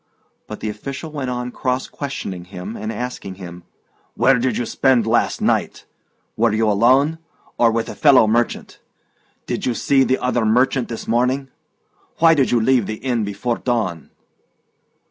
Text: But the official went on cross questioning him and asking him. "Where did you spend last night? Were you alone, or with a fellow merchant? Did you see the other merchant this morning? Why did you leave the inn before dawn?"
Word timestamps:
But 0.47 0.61
the 0.61 0.69
official 0.69 1.11
went 1.11 1.29
on 1.29 1.51
cross 1.51 1.87
questioning 1.87 2.45
him 2.45 2.75
and 2.75 2.91
asking 2.91 3.35
him. 3.35 3.61
"Where 4.15 4.39
did 4.39 4.57
you 4.57 4.65
spend 4.65 5.05
last 5.05 5.41
night? 5.43 5.85
Were 6.35 6.51
you 6.51 6.67
alone, 6.67 7.19
or 7.59 7.69
with 7.71 7.87
a 7.87 7.93
fellow 7.93 8.25
merchant? 8.25 8.79
Did 9.45 9.67
you 9.67 9.75
see 9.75 10.03
the 10.03 10.17
other 10.17 10.43
merchant 10.43 10.87
this 10.89 11.07
morning? 11.07 11.49
Why 12.17 12.33
did 12.33 12.49
you 12.49 12.59
leave 12.59 12.87
the 12.87 12.95
inn 12.95 13.23
before 13.25 13.59
dawn?" 13.59 14.09